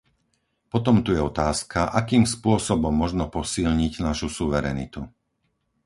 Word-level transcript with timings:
Potom 0.73 0.95
tu 1.05 1.11
je 1.15 1.21
otázka, 1.31 1.79
akým 2.01 2.23
spôsobom 2.35 2.89
možno 3.03 3.23
posilniť 3.37 3.93
našu 4.07 4.27
suverenitu. 4.37 5.01